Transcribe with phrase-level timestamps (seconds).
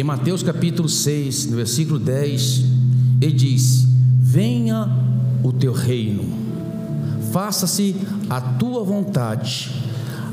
[0.00, 2.64] Em Mateus capítulo 6, no versículo 10,
[3.20, 3.86] ele diz:
[4.18, 4.88] Venha
[5.42, 6.24] o teu reino,
[7.30, 7.94] faça-se
[8.30, 9.70] a tua vontade,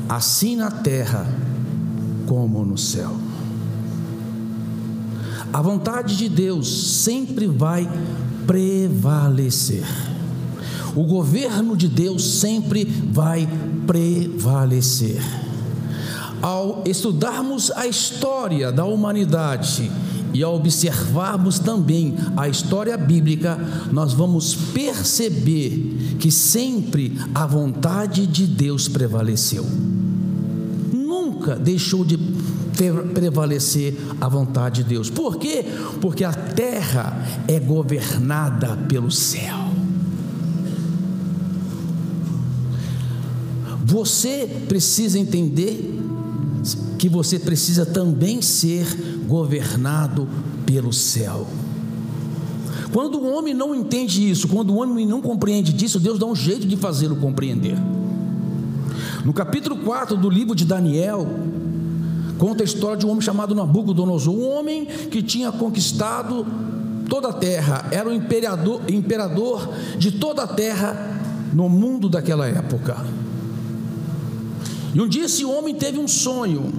[0.08, 1.28] assim na terra
[2.24, 3.14] como no céu.
[5.52, 7.86] A vontade de Deus sempre vai
[8.46, 9.84] prevalecer.
[10.96, 13.46] O governo de Deus sempre vai
[13.86, 15.20] prevalecer.
[16.40, 19.90] Ao estudarmos a história da humanidade
[20.32, 23.58] e ao observarmos também a história bíblica,
[23.90, 29.66] nós vamos perceber que sempre a vontade de Deus prevaleceu.
[30.92, 32.18] Nunca deixou de
[33.12, 35.10] prevalecer a vontade de Deus.
[35.10, 35.64] Por quê?
[36.00, 39.56] Porque a terra é governada pelo céu.
[43.84, 45.97] Você precisa entender
[46.98, 48.84] que você precisa também ser
[49.26, 50.28] governado
[50.66, 51.46] pelo céu.
[52.92, 56.34] Quando o homem não entende isso, quando o homem não compreende disso, Deus dá um
[56.34, 57.76] jeito de fazê-lo compreender.
[59.24, 61.26] No capítulo 4 do livro de Daniel,
[62.38, 66.46] conta a história de um homem chamado Nabucodonosor, um homem que tinha conquistado
[67.08, 71.20] toda a terra, era o imperador, imperador de toda a terra
[71.52, 72.96] no mundo daquela época.
[74.94, 76.72] E um dia esse homem teve um sonho,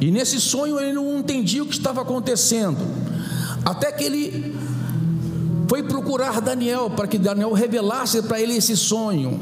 [0.00, 2.78] e nesse sonho ele não entendia o que estava acontecendo,
[3.64, 4.56] até que ele
[5.68, 9.38] foi procurar Daniel para que Daniel revelasse para ele esse sonho.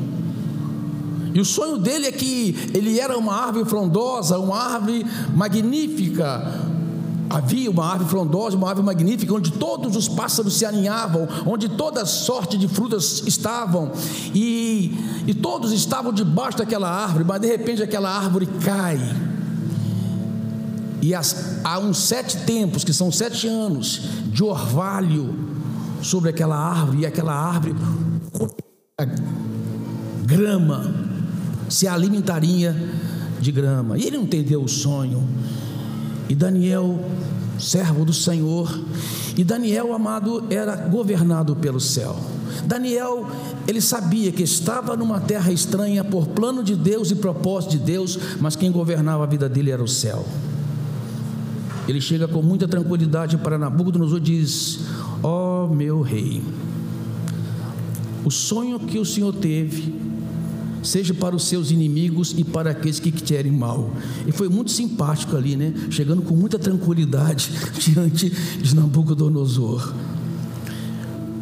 [1.33, 5.05] E o sonho dele é que ele era uma árvore frondosa, uma árvore
[5.35, 6.65] magnífica.
[7.29, 12.07] Havia uma árvore frondosa, uma árvore magnífica, onde todos os pássaros se aninhavam, onde toda
[12.07, 13.93] sorte de frutas estavam,
[14.35, 18.98] e, e todos estavam debaixo daquela árvore, mas de repente aquela árvore cai.
[21.07, 25.33] E as, há uns sete tempos, que são sete anos, de orvalho
[26.03, 27.77] sobre aquela árvore, e aquela árvore
[30.25, 30.92] grama
[31.69, 32.75] se alimentaria
[33.41, 33.97] de grama.
[33.97, 35.23] E ele não entendeu o sonho.
[36.29, 36.98] E Daniel,
[37.57, 38.77] servo do Senhor,
[39.36, 42.17] e Daniel, amado, era governado pelo céu.
[42.67, 43.30] Daniel,
[43.69, 48.19] ele sabia que estava numa terra estranha por plano de Deus e propósito de Deus,
[48.41, 50.27] mas quem governava a vida dele era o céu.
[51.89, 54.80] Ele chega com muita tranquilidade para Nabucodonosor e diz:
[55.23, 56.42] Ó oh, meu rei,
[58.24, 59.95] o sonho que o Senhor teve
[60.83, 63.91] seja para os seus inimigos e para aqueles que querem mal.
[64.27, 65.73] E foi muito simpático ali, né?
[65.91, 69.92] Chegando com muita tranquilidade diante de Nabucodonosor.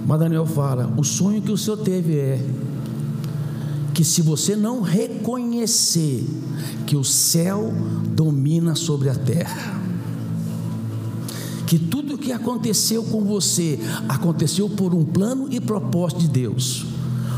[0.06, 2.44] Mas Daniel fala: o sonho que o Senhor teve é
[3.94, 6.26] que se você não reconhecer
[6.86, 7.72] que o céu
[8.14, 9.83] domina sobre a terra,
[11.66, 16.86] que tudo o que aconteceu com você aconteceu por um plano e propósito de Deus,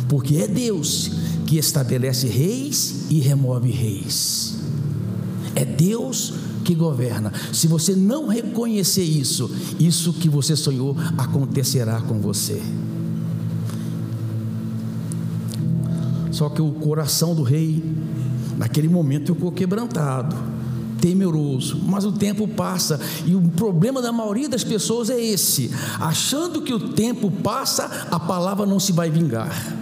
[0.09, 1.11] porque é Deus
[1.47, 4.57] que estabelece reis e remove reis.
[5.55, 7.33] É Deus que governa.
[7.53, 12.61] Se você não reconhecer isso, isso que você sonhou acontecerá com você.
[16.33, 17.83] Só que o coração do rei,
[18.59, 20.37] naquele momento, ficou quebrantado,
[21.01, 21.81] temeroso.
[21.87, 25.71] Mas o tempo passa e o problema da maioria das pessoas é esse:
[26.01, 29.77] achando que o tempo passa, a palavra não se vai vingar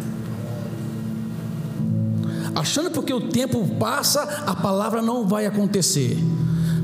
[2.55, 6.17] achando porque o tempo passa, a palavra não vai acontecer.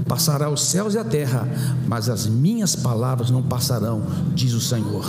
[0.07, 1.49] Passará os céus e a terra,
[1.87, 4.03] mas as minhas palavras não passarão,
[4.35, 5.07] diz o Senhor.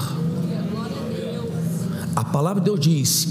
[2.15, 3.27] A palavra de Deus diz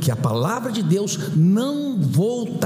[0.00, 2.65] que a palavra de Deus não voltará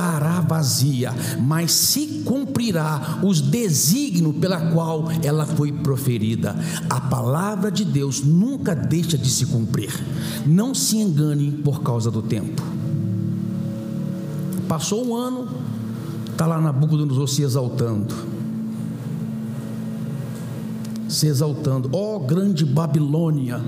[0.51, 6.57] vazia, mas se cumprirá os desígnios pela qual ela foi proferida.
[6.91, 9.93] A palavra de Deus nunca deixa de se cumprir.
[10.45, 12.61] Não se engane por causa do tempo.
[14.67, 15.49] Passou um ano,
[16.33, 18.13] está lá na boca do se exaltando.
[21.09, 23.61] Se exaltando, ó oh, grande Babilônia,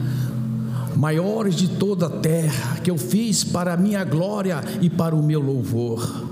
[0.96, 5.22] maiores de toda a terra, que eu fiz para a minha glória e para o
[5.22, 6.31] meu louvor.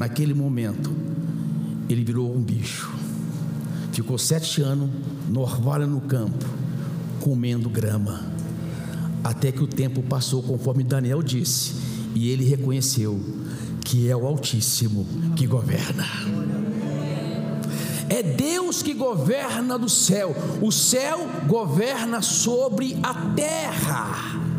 [0.00, 0.90] Naquele momento,
[1.86, 2.90] ele virou um bicho.
[3.92, 4.88] Ficou sete anos
[5.28, 6.46] no orvalho no campo,
[7.20, 8.24] comendo grama,
[9.22, 11.74] até que o tempo passou, conforme Daniel disse,
[12.14, 13.20] e ele reconheceu
[13.84, 15.06] que é o Altíssimo
[15.36, 16.06] que governa.
[18.08, 24.49] É Deus que governa do céu, o céu governa sobre a terra.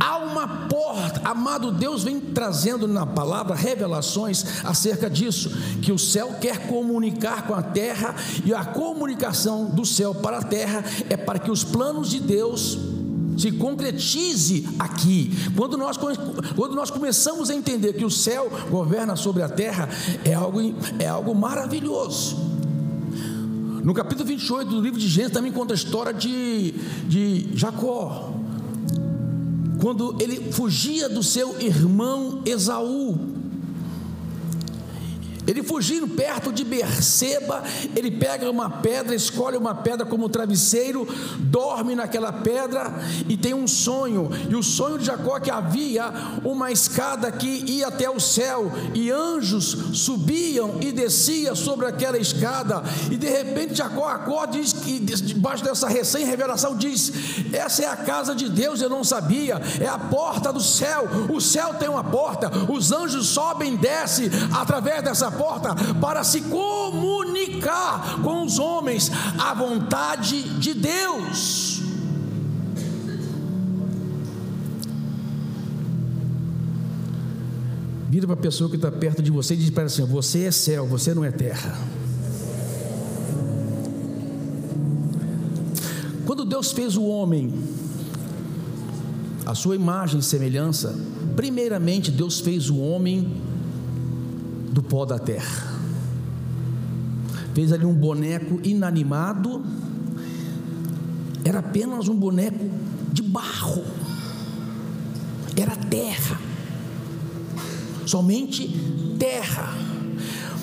[0.00, 5.50] Há uma porta, amado Deus vem trazendo na palavra revelações acerca disso,
[5.80, 10.42] que o céu quer comunicar com a terra e a comunicação do céu para a
[10.42, 12.78] terra é para que os planos de Deus
[13.36, 15.30] se concretize aqui.
[15.56, 19.88] Quando nós, quando nós começamos a entender que o céu governa sobre a terra,
[20.24, 20.60] é algo,
[20.98, 22.36] é algo maravilhoso.
[23.82, 26.72] No capítulo 28 do livro de Gênesis também conta a história de,
[27.08, 28.41] de Jacó
[29.82, 33.41] quando ele fugia do seu irmão Esaú.
[35.46, 37.62] Ele fugindo perto de Berseba,
[37.96, 41.06] ele pega uma pedra, escolhe uma pedra como travesseiro,
[41.38, 42.92] dorme naquela pedra
[43.28, 44.30] e tem um sonho.
[44.48, 46.12] E o sonho de Jacó é que havia
[46.44, 52.82] uma escada que ia até o céu e anjos subiam e desciam sobre aquela escada.
[53.10, 57.12] E de repente Jacó acorda diz que debaixo dessa recém-revelação diz:
[57.52, 59.60] "Essa é a casa de Deus, eu não sabia.
[59.80, 61.08] É a porta do céu.
[61.28, 62.50] O céu tem uma porta.
[62.70, 69.54] Os anjos sobem e descem através dessa porta para se comunicar com os homens a
[69.54, 71.82] vontade de Deus.
[78.12, 80.44] Vira para a pessoa que está perto de você e diz para ela assim: Você
[80.44, 81.78] é céu, você não é terra.
[86.26, 87.52] Quando Deus fez o homem,
[89.46, 90.94] a sua imagem e semelhança,
[91.34, 93.40] primeiramente Deus fez o homem
[94.72, 95.70] do pó da terra.
[97.54, 99.62] Fez ali um boneco inanimado,
[101.44, 102.70] era apenas um boneco
[103.12, 103.84] de barro,
[105.54, 106.40] era terra,
[108.06, 108.68] somente
[109.18, 109.74] terra.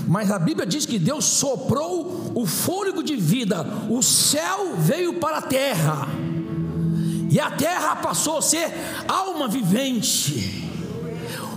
[0.07, 5.37] Mas a Bíblia diz que Deus soprou o fôlego de vida, o céu veio para
[5.37, 6.07] a terra,
[7.29, 8.73] e a terra passou a ser
[9.07, 10.58] alma vivente.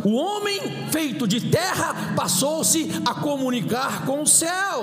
[0.04, 4.82] O homem feito de terra passou-se a comunicar com o céu.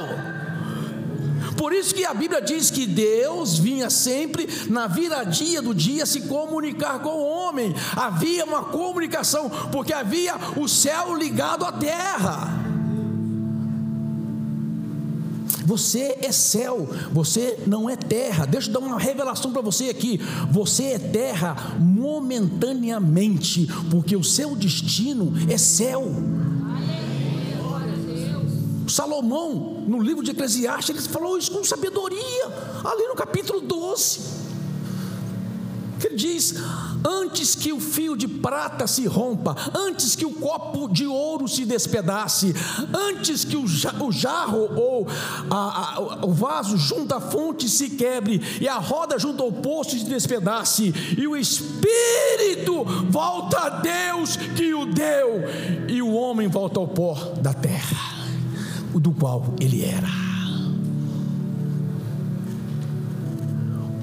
[1.57, 6.21] Por isso que a Bíblia diz que Deus vinha sempre na viradia do dia se
[6.21, 7.75] comunicar com o homem.
[7.97, 12.58] Havia uma comunicação, porque havia o céu ligado à terra.
[15.69, 18.47] Você é céu, você não é terra.
[18.47, 20.19] Deixa eu dar uma revelação para você aqui.
[20.49, 26.11] Você é terra momentaneamente, porque o seu destino é céu.
[28.87, 32.45] Salomão, no livro de Eclesiastes, ele falou isso com sabedoria,
[32.83, 34.38] ali no capítulo 12 que
[36.07, 36.55] ele diz:
[37.05, 41.65] antes que o fio de prata se rompa, antes que o copo de ouro se
[41.65, 42.53] despedace,
[42.93, 45.07] antes que o jarro ou
[45.49, 49.97] a, a, o vaso junto à fonte se quebre, e a roda junto ao poço
[49.97, 55.43] se despedace, e o espírito volta a Deus que o deu,
[55.87, 57.97] e o homem volta ao pó da terra,
[58.93, 60.29] do qual ele era.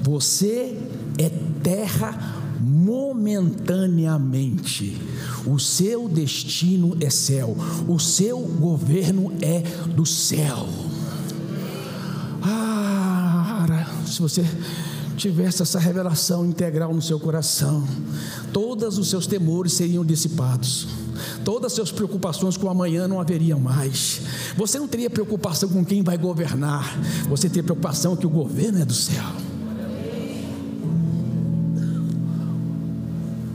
[0.01, 0.77] Você
[1.19, 1.29] é
[1.63, 4.99] terra momentaneamente.
[5.45, 7.55] O seu destino é céu,
[7.87, 10.67] o seu governo é do céu.
[12.41, 13.65] Ah,
[14.05, 14.45] se você
[15.15, 17.87] tivesse essa revelação integral no seu coração,
[18.53, 20.87] todos os seus temores seriam dissipados.
[21.43, 24.21] Todas as suas preocupações com amanhã não haveriam mais.
[24.55, 26.95] Você não teria preocupação com quem vai governar.
[27.27, 29.46] Você teria preocupação que o governo é do céu.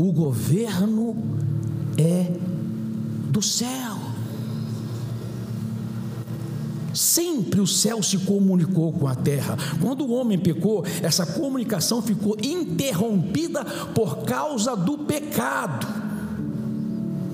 [0.02, 1.16] O governo
[1.97, 2.26] é
[3.30, 3.97] do céu.
[6.92, 9.56] Sempre o céu se comunicou com a terra.
[9.80, 15.87] Quando o homem pecou, essa comunicação ficou interrompida por causa do pecado.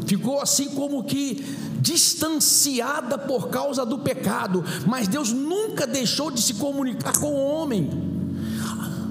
[0.07, 1.43] Ficou assim como que
[1.81, 8.18] distanciada por causa do pecado, mas Deus nunca deixou de se comunicar com o homem.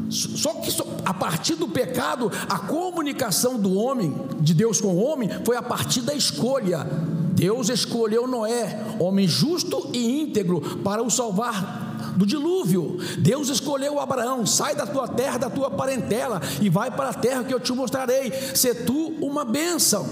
[0.09, 0.71] Só que
[1.05, 5.61] a partir do pecado, a comunicação do homem, de Deus com o homem, foi a
[5.61, 6.85] partir da escolha.
[7.33, 12.97] Deus escolheu Noé, homem justo e íntegro, para o salvar do dilúvio.
[13.17, 17.43] Deus escolheu Abraão: sai da tua terra, da tua parentela e vai para a terra
[17.43, 18.31] que eu te mostrarei.
[18.53, 20.07] Se tu uma bênção.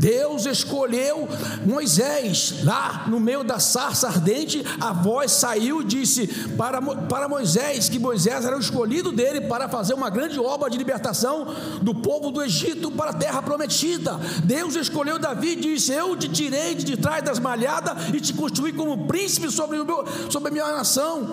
[0.00, 1.28] Deus escolheu
[1.66, 7.90] Moisés, lá no meio da sarça ardente, a voz saiu e disse para, para Moisés
[7.90, 12.30] que Moisés era o escolhido dele para fazer uma grande obra de libertação do povo
[12.30, 14.18] do Egito para a terra prometida.
[14.42, 18.72] Deus escolheu Davi e disse: Eu te tirei de trás das malhadas e te construí
[18.72, 21.29] como príncipe sobre, o meu, sobre a minha nação.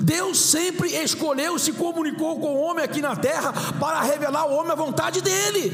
[0.00, 4.72] Deus sempre escolheu, se comunicou com o homem aqui na terra para revelar ao homem
[4.72, 5.72] a vontade dele.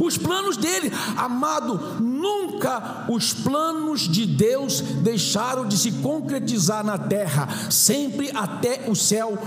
[0.00, 0.92] os planos dele.
[1.16, 8.94] Amado, nunca os planos de Deus deixaram de se concretizar na terra, sempre até o
[8.94, 9.38] céu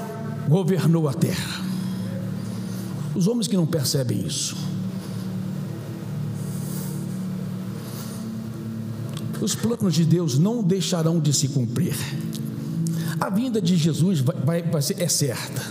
[0.47, 1.65] governou a terra.
[3.15, 4.55] Os homens que não percebem isso,
[9.41, 11.95] os planos de Deus não deixarão de se cumprir.
[13.19, 15.61] A vinda de Jesus vai, vai, vai ser, é certa.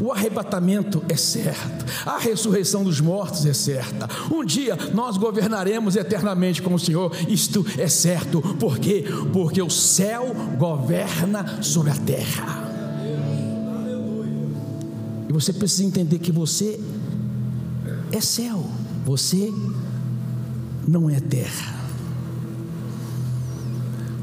[0.00, 1.84] O arrebatamento é certo.
[2.06, 4.08] A ressurreição dos mortos é certa.
[4.32, 7.12] Um dia nós governaremos eternamente com o Senhor.
[7.28, 8.40] Isto é certo.
[8.40, 9.04] Por quê?
[9.32, 12.68] Porque o céu governa sobre a terra.
[15.28, 16.80] E você precisa entender que você
[18.12, 18.64] é céu.
[19.04, 19.52] Você
[20.86, 21.77] não é terra.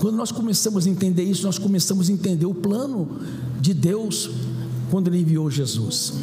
[0.05, 3.21] Quando nós começamos a entender isso, nós começamos a entender o plano
[3.59, 4.29] de Deus
[4.91, 6.13] quando Ele enviou Jesus.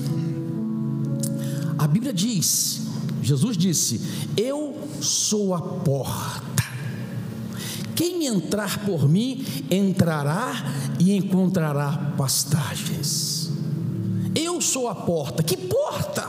[1.77, 2.83] A Bíblia diz,
[3.25, 4.01] Jesus disse:
[4.37, 6.63] Eu sou a porta.
[7.97, 10.65] Quem entrar por mim entrará
[11.01, 13.51] e encontrará pastagens.
[14.33, 15.43] Eu sou a porta.
[15.43, 16.23] Que porta?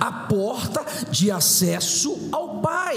[0.00, 2.96] A porta de acesso ao Pai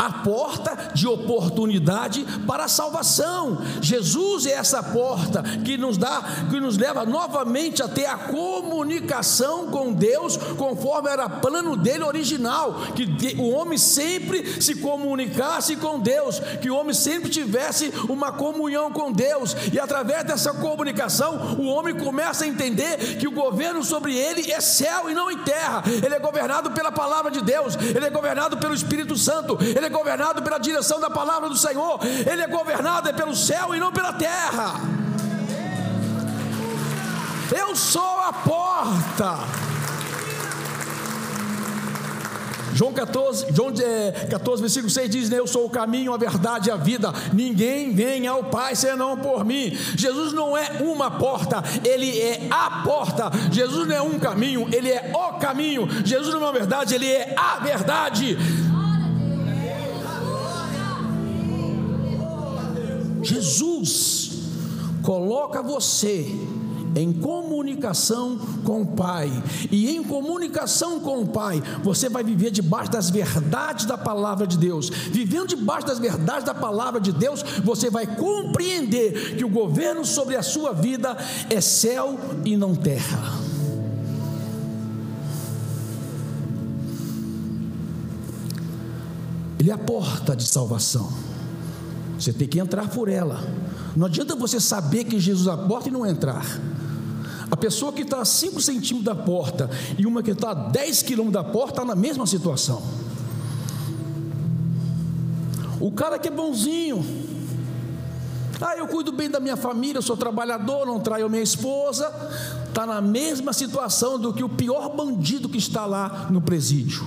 [0.00, 3.58] a porta de oportunidade para a salvação.
[3.82, 9.66] Jesus é essa porta que nos dá, que nos leva novamente a ter a comunicação
[9.66, 16.40] com Deus, conforme era plano dele original, que o homem sempre se comunicasse com Deus,
[16.62, 21.94] que o homem sempre tivesse uma comunhão com Deus, e através dessa comunicação, o homem
[21.94, 26.14] começa a entender que o governo sobre ele é céu e não em terra, ele
[26.14, 30.42] é governado pela palavra de Deus, ele é governado pelo Espírito Santo, ele é governado
[30.42, 34.12] pela direção da palavra do Senhor, ele é governado é pelo céu e não pela
[34.12, 34.80] terra.
[37.54, 39.60] Eu sou a porta.
[42.80, 43.70] João 14, João
[44.30, 47.12] 14, versículo 6 diz: Eu sou o caminho, a verdade e a vida.
[47.30, 49.76] Ninguém vem ao Pai senão por mim.
[49.96, 53.30] Jesus não é uma porta, ele é a porta.
[53.52, 55.86] Jesus não é um caminho, ele é o caminho.
[56.06, 58.38] Jesus não é uma verdade, ele é a verdade.
[63.22, 64.30] Jesus
[65.02, 66.26] coloca você
[66.94, 69.30] em comunicação com o Pai,
[69.70, 74.58] e em comunicação com o Pai, você vai viver debaixo das verdades da palavra de
[74.58, 74.88] Deus.
[74.88, 80.36] Vivendo debaixo das verdades da palavra de Deus, você vai compreender que o governo sobre
[80.36, 81.16] a sua vida
[81.48, 83.38] é céu e não terra.
[89.58, 91.29] Ele é a porta de salvação.
[92.20, 93.42] Você tem que entrar por ela.
[93.96, 96.44] Não adianta você saber que Jesus a porta e não entrar.
[97.50, 101.02] A pessoa que está a 5 centímetros da porta e uma que está a 10
[101.02, 102.82] quilômetros da porta está na mesma situação.
[105.80, 107.02] O cara que é bonzinho,
[108.60, 112.12] ah, eu cuido bem da minha família, sou trabalhador, não traio minha esposa,
[112.68, 117.02] está na mesma situação do que o pior bandido que está lá no presídio,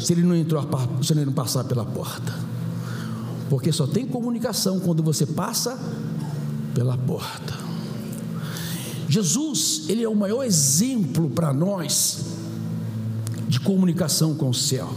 [0.00, 0.68] se ele não entrou,
[1.00, 2.49] se ele não passar pela porta
[3.50, 5.76] porque só tem comunicação quando você passa
[6.72, 7.52] pela porta.
[9.08, 12.26] Jesus, ele é o maior exemplo para nós
[13.48, 14.88] de comunicação com o céu.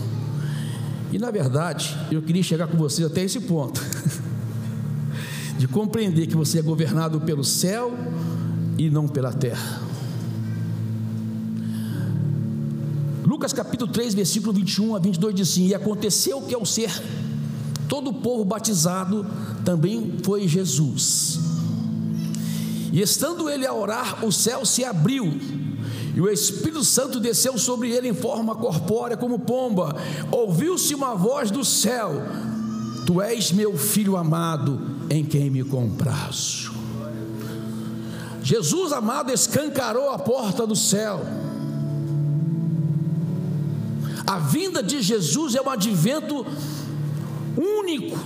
[1.11, 3.81] E na verdade, eu queria chegar com vocês até esse ponto,
[5.57, 7.91] de compreender que você é governado pelo céu
[8.77, 9.81] e não pela terra.
[13.25, 16.91] Lucas capítulo 3, versículo 21 a 22 diz assim: E aconteceu que ao ser
[17.93, 19.23] todo o povo batizado
[19.63, 21.37] também foi Jesus.
[22.91, 25.31] E estando ele a orar, o céu se abriu,
[26.15, 29.95] e o Espírito Santo desceu sobre ele em forma corpórea como pomba.
[30.31, 32.13] Ouviu-se uma voz do céu:
[33.05, 36.73] Tu és meu filho amado, em quem me comprazo.
[38.41, 41.21] Jesus amado escancarou a porta do céu.
[44.25, 46.43] A vinda de Jesus é um advento
[47.57, 48.17] único,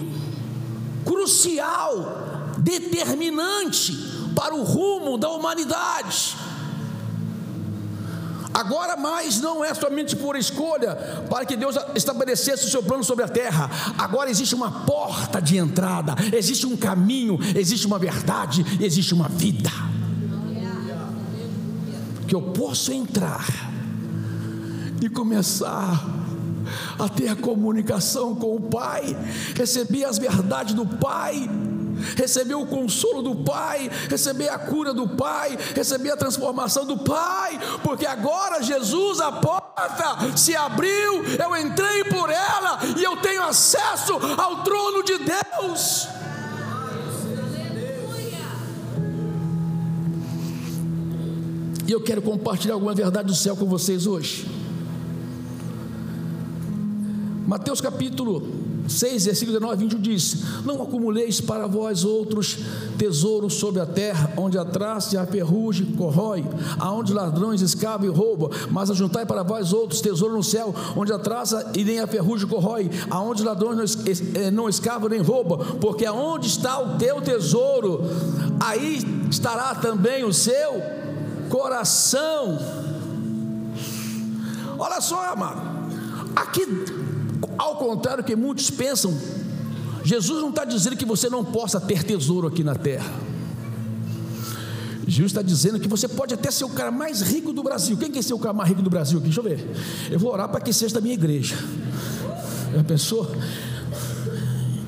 [1.05, 3.93] crucial, determinante
[4.35, 6.35] para o rumo da humanidade.
[8.53, 10.95] Agora mais não é somente por escolha
[11.29, 13.69] para que Deus estabelecesse o seu plano sobre a terra.
[13.97, 19.69] Agora existe uma porta de entrada, existe um caminho, existe uma verdade, existe uma vida.
[22.27, 23.45] Que eu posso entrar
[25.01, 26.26] e começar
[26.97, 29.15] a ter a comunicação com o Pai,
[29.55, 31.49] receber as verdades do Pai,
[32.15, 37.59] receber o consolo do Pai, receber a cura do Pai, receber a transformação do Pai,
[37.83, 44.13] porque agora Jesus após porta se abriu, eu entrei por ela e eu tenho acesso
[44.37, 46.07] ao trono de Deus.
[51.87, 54.66] E eu quero compartilhar alguma verdade do céu com vocês hoje.
[57.47, 58.43] Mateus capítulo
[58.89, 62.57] 6, versículo 19 20 diz: Não acumuleis para vós outros
[62.97, 66.43] tesouros sobre a terra, onde a traça e a ferrugem corrói,
[66.77, 71.17] aonde ladrões escavam e roubam, mas ajuntai para vós outros tesouros no céu, onde a
[71.17, 73.97] traça e nem a ferrugem corrói, aonde ladrões
[74.51, 78.01] não eh, escavam nem roubam, porque aonde está o teu tesouro,
[78.59, 78.99] aí
[79.31, 80.81] estará também o seu
[81.49, 82.59] coração.
[84.77, 85.61] Olha só, amado,
[86.35, 87.06] aqui
[87.57, 89.13] ao contrário que muitos pensam,
[90.03, 93.11] Jesus não está dizendo que você não possa ter tesouro aqui na terra.
[95.07, 97.95] Jesus está dizendo que você pode até ser o cara mais rico do Brasil.
[97.97, 99.27] Quem quer ser o cara mais rico do Brasil aqui?
[99.27, 99.65] Deixa eu ver.
[100.11, 101.55] Eu vou orar para que seja da minha igreja.
[102.75, 103.31] Já pensou?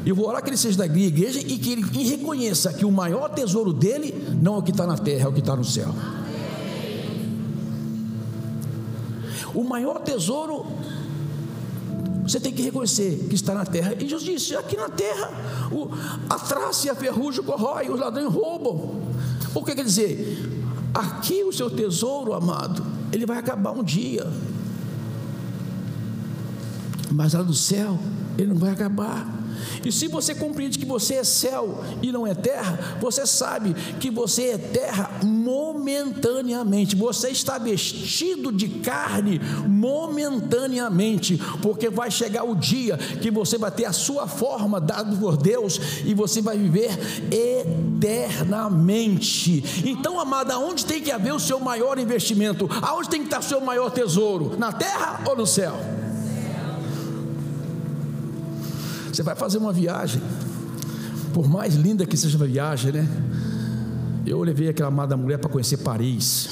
[0.06, 2.92] Eu vou orar que ele seja da minha igreja e que ele reconheça que o
[2.92, 5.64] maior tesouro dele não é o que está na terra, é o que está no
[5.64, 5.94] céu.
[9.54, 10.66] O maior tesouro
[12.30, 13.96] você tem que reconhecer que está na terra.
[14.00, 15.32] E Jesus disse: aqui na terra
[15.72, 15.90] o,
[16.30, 19.02] a traça e a ferrugem corrói, os ladrões roubam.
[19.54, 20.48] O que quer dizer?
[20.94, 24.28] Aqui o seu tesouro, amado, ele vai acabar um dia.
[27.12, 27.98] Mas lá do céu,
[28.38, 29.39] ele não vai acabar.
[29.86, 34.10] E se você compreende que você é céu e não é terra, você sabe que
[34.10, 36.96] você é terra momentaneamente.
[36.96, 43.86] Você está vestido de carne momentaneamente, porque vai chegar o dia que você vai ter
[43.86, 46.92] a sua forma dada por Deus e você vai viver
[47.32, 49.64] eternamente.
[49.86, 52.70] Então, amada, aonde tem que haver o seu maior investimento?
[52.82, 54.56] Aonde tem que estar o seu maior tesouro?
[54.58, 55.99] Na terra ou no céu?
[59.20, 60.22] Você vai fazer uma viagem,
[61.34, 63.06] por mais linda que seja a viagem, né?
[64.26, 66.48] Eu levei aquela amada mulher para conhecer Paris.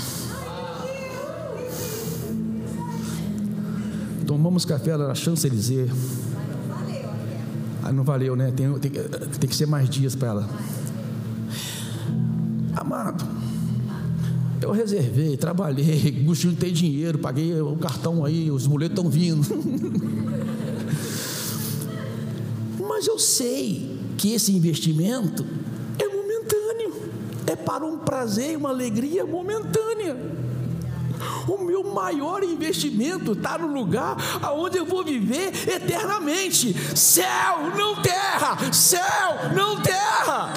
[4.25, 5.89] Tomamos café lá na Champs-Élysées.
[7.85, 8.51] Ah, não valeu, né?
[8.51, 10.50] Tem, tem, tem que ser mais dias para ela.
[12.75, 13.25] Amado,
[14.61, 19.48] eu reservei, trabalhei, Gustinho tem dinheiro, paguei o cartão aí, os boletos estão vindo.
[22.87, 25.45] Mas eu sei que esse investimento
[26.00, 27.11] é momentâneo,
[27.45, 30.17] é para um prazer e uma alegria momentânea.
[31.47, 36.73] O meu maior investimento está no lugar aonde eu vou viver eternamente.
[36.95, 38.57] Céu, não terra.
[38.71, 40.53] Céu, não terra.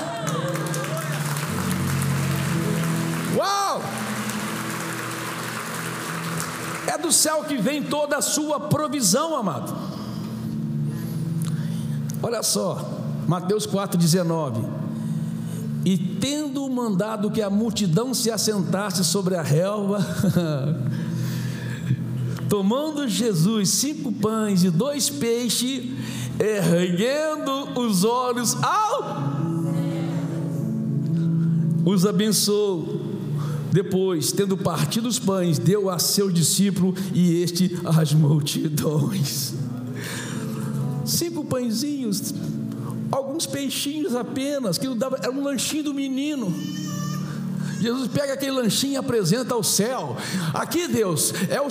[3.36, 3.82] Uau!
[6.86, 9.89] É do céu que vem toda a sua provisão, amado.
[12.22, 14.64] Olha só, Mateus 4,19.
[15.84, 20.04] E tendo mandado que a multidão se assentasse sobre a relva,
[22.48, 25.90] tomando Jesus cinco pães e dois peixes,
[26.38, 29.40] erguendo os olhos ao
[31.84, 33.00] os abençoou.
[33.72, 39.59] Depois, tendo partido os pães, deu a seu discípulo e este às multidões
[41.10, 42.34] cinco pãezinhos,
[43.10, 46.52] alguns peixinhos apenas, que não dava, era um lanchinho do menino.
[47.80, 50.16] Jesus pega aquele lanchinho e apresenta ao céu.
[50.52, 51.68] Aqui, Deus, é o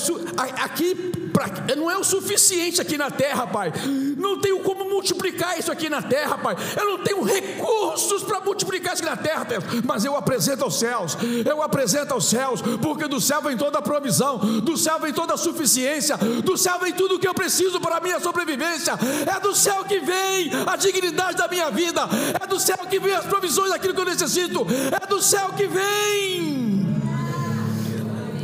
[0.63, 3.71] aqui pra, não é o suficiente aqui na terra, Pai.
[4.17, 6.55] Não tenho como multiplicar isso aqui na terra, Pai.
[6.77, 9.63] Eu não tenho recursos para multiplicar isso aqui na terra, Deus.
[9.83, 11.17] Mas eu apresento aos céus.
[11.45, 15.33] Eu apresento aos céus, porque do céu vem toda a provisão, do céu vem toda
[15.33, 18.93] a suficiência, do céu vem tudo o que eu preciso para a minha sobrevivência.
[19.25, 22.01] É do céu que vem a dignidade da minha vida.
[22.41, 24.65] É do céu que vem as provisões daquilo que eu necessito.
[25.01, 26.87] É do céu que vem.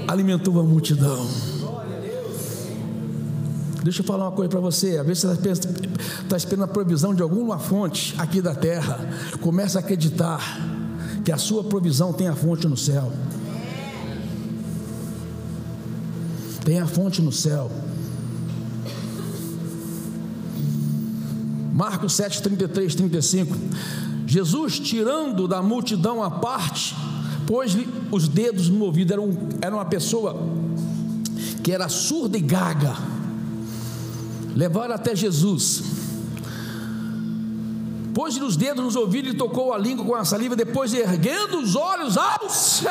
[0.08, 1.55] Alimentou a multidão.
[3.86, 4.98] Deixa eu falar uma coisa para você.
[4.98, 5.70] Às vezes você está
[6.28, 9.00] tá esperando a provisão de alguma fonte aqui da terra.
[9.42, 10.42] Começa a acreditar
[11.24, 13.14] que a sua provisão tem a fonte no céu.
[16.64, 17.70] Tem a fonte no céu.
[21.72, 23.56] Marcos 7, 33, 35.
[24.26, 26.96] Jesus, tirando da multidão a parte,
[27.46, 29.14] pôs-lhe os dedos no ouvido.
[29.14, 30.42] Era, um, era uma pessoa
[31.62, 33.14] que era surda e gaga
[34.56, 35.84] levaram até Jesus.
[38.14, 41.76] Pôs-lhe os dedos nos ouvidos e tocou a língua com a saliva, depois erguendo os
[41.76, 42.90] olhos ao céu,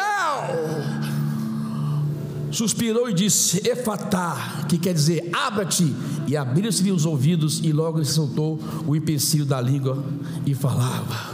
[2.50, 5.96] suspirou e disse: Efatá, que quer dizer abra-te,
[6.27, 10.05] e abriram-se-lhe os ouvidos, e logo ele soltou o empecilho da língua
[10.44, 11.33] e falava.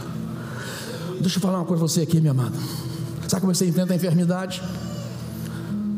[1.19, 2.57] Deixa eu falar uma coisa para você aqui, meu amado.
[3.27, 4.61] Sabe como você enfrenta a enfermidade?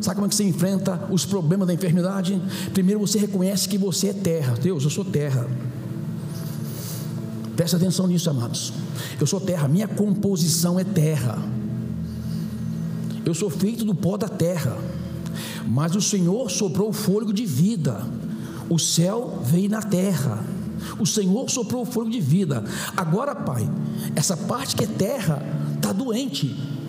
[0.04, 2.39] Sabe como é que você enfrenta os problemas da enfermidade?
[2.74, 4.54] Primeiro você reconhece que você é terra.
[4.62, 5.48] Deus, eu sou terra.
[7.56, 8.74] Presta atenção nisso, amados.
[9.18, 11.42] Eu sou terra, minha composição é terra.
[13.26, 14.78] Eu sou feito do pó da terra.
[15.66, 18.06] Mas o Senhor soprou o fôlego de vida.
[18.70, 20.44] O céu veio na terra.
[21.00, 22.62] O Senhor soprou o fôlego de vida.
[22.98, 23.70] Agora, Pai,
[24.18, 25.42] essa parte que é terra
[25.78, 26.83] está doente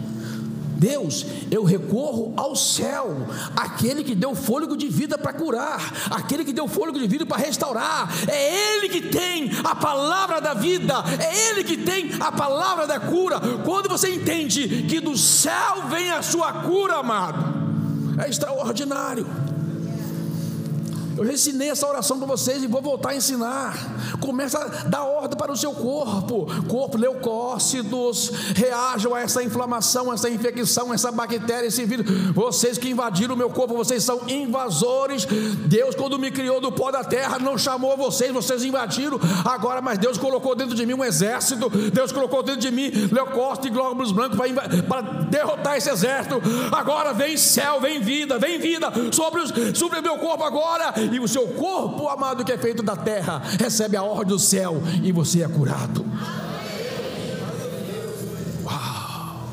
[0.74, 3.16] Deus, eu recorro ao céu,
[3.56, 7.36] aquele que deu fôlego de vida para curar, aquele que deu fôlego de vida para
[7.36, 12.86] restaurar, é Ele que tem a palavra da vida, é Ele que tem a palavra
[12.86, 13.40] da cura.
[13.64, 17.64] Quando você entende que do céu vem a sua cura, amado,
[18.18, 19.43] é extraordinário.
[21.16, 23.74] Eu já ensinei essa oração para vocês e vou voltar a ensinar.
[24.20, 26.46] Começa a dar ordem para o seu corpo.
[26.68, 32.06] Corpo, leucócitos, reajam a essa inflamação, essa infecção, essa bactéria, esse vírus.
[32.34, 35.24] Vocês que invadiram o meu corpo, vocês são invasores.
[35.66, 39.18] Deus, quando me criou do pó da terra, não chamou vocês, vocês invadiram.
[39.44, 41.70] Agora, mas Deus colocou dentro de mim um exército.
[41.90, 46.40] Deus colocou dentro de mim leucócitos e glóbulos brancos para, para derrotar esse exército.
[46.72, 51.20] Agora vem céu, vem vida, vem vida sobre, os, sobre o meu corpo agora e
[51.20, 55.12] o seu corpo, amado, que é feito da terra, recebe a ordem do céu e
[55.12, 56.04] você é curado.
[58.64, 59.48] Uau!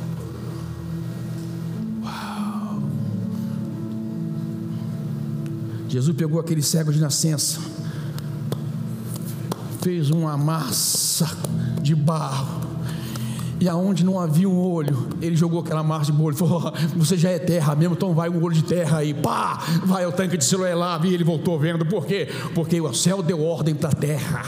[2.03, 2.83] Uau!
[5.87, 7.59] Jesus pegou aquele cego de nascença,
[9.81, 11.29] fez uma massa
[11.81, 12.60] de barro
[13.61, 17.29] e aonde não havia um olho, ele jogou aquela marcha de bolho, falou: Você já
[17.29, 20.43] é terra mesmo, então vai um olho de terra aí, pá, vai o tanque de
[20.43, 22.27] Siloé lá, e ele voltou vendo, por quê?
[22.55, 24.43] Porque o céu deu ordem para a terra.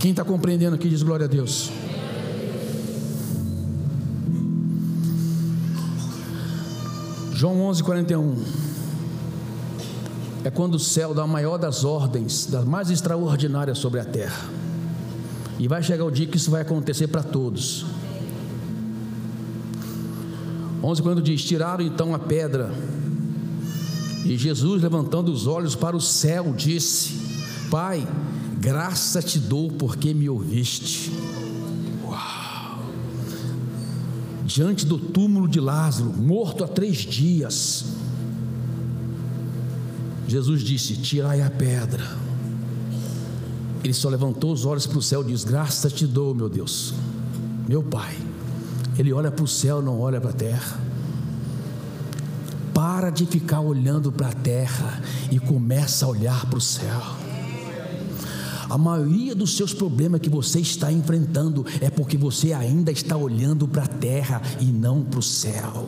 [0.00, 1.70] Quem está compreendendo aqui diz glória a Deus.
[7.32, 8.71] João 11, 41
[10.44, 14.48] é quando o céu dá a maior das ordens, das mais extraordinárias sobre a terra.
[15.58, 17.86] E vai chegar o dia que isso vai acontecer para todos.
[20.82, 22.72] 11 quando diz: Tiraram então a pedra.
[24.24, 27.14] E Jesus, levantando os olhos para o céu, disse:
[27.70, 28.06] Pai,
[28.58, 31.12] graça te dou porque me ouviste.
[32.04, 32.82] Uau!
[34.44, 37.84] Diante do túmulo de Lázaro, morto há três dias,
[40.32, 42.16] Jesus disse: Tirai a pedra.
[43.84, 46.94] Ele só levantou os olhos para o céu e disse: Graça te dou, meu Deus,
[47.68, 48.16] meu Pai.
[48.98, 50.80] Ele olha para o céu, não olha para a terra.
[52.72, 57.02] Para de ficar olhando para a terra e começa a olhar para o céu.
[58.70, 63.68] A maioria dos seus problemas que você está enfrentando é porque você ainda está olhando
[63.68, 65.86] para a terra e não para o céu.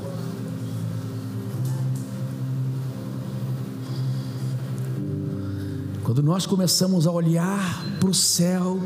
[6.05, 8.79] Quando nós começamos a olhar para o céu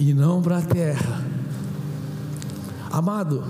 [0.00, 1.22] e não para a terra,
[2.90, 3.44] amado,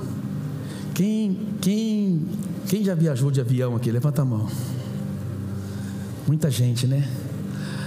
[0.93, 2.27] quem, quem,
[2.67, 3.89] quem já viajou de avião aqui?
[3.89, 4.49] Levanta a mão.
[6.27, 7.09] Muita gente, né?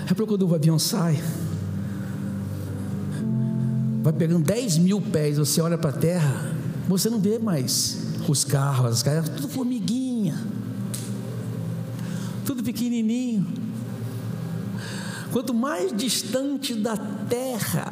[0.05, 1.21] É porque quando o avião sai,
[4.01, 6.53] vai pegando 10 mil pés, você olha para a terra,
[6.87, 7.97] você não vê mais
[8.29, 10.41] os carros, as casas, tudo formiguinha,
[12.45, 13.64] tudo pequenininho.
[15.35, 17.91] Quanto mais distante da terra,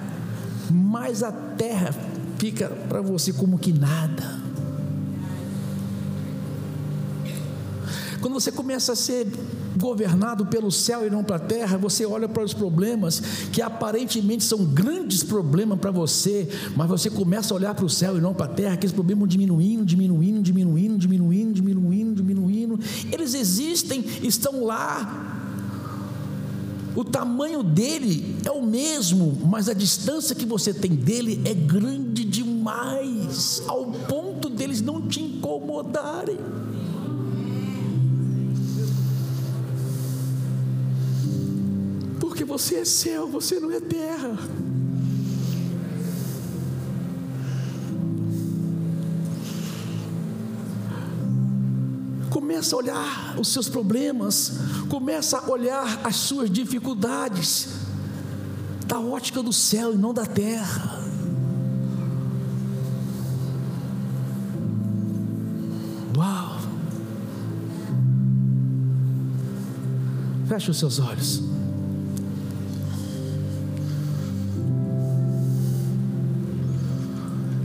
[0.72, 1.94] mais a terra
[2.38, 4.40] fica para você como que nada.
[8.22, 9.28] Quando você começa a ser
[9.78, 13.20] governado pelo céu e não para a terra, você olha para os problemas
[13.52, 18.18] que aparentemente são grandes problemas para você, mas você começa a olhar para o céu
[18.18, 22.80] e não para a terra, aqueles problemas diminuindo, diminuindo, diminuindo, diminuindo, diminuindo, diminuindo.
[23.12, 25.43] Eles existem, estão lá,
[26.96, 32.24] o tamanho dele é o mesmo, mas a distância que você tem dele é grande
[32.24, 36.38] demais, ao ponto deles não te incomodarem.
[42.20, 44.38] Porque você é céu, você não é terra.
[52.64, 54.54] começa a olhar os seus problemas,
[54.90, 57.68] começa a olhar as suas dificuldades,
[58.88, 61.04] da ótica do céu e não da terra.
[66.16, 66.62] Uau!
[70.48, 71.44] Feche os seus olhos.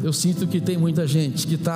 [0.03, 1.67] Eu sinto que tem muita gente que está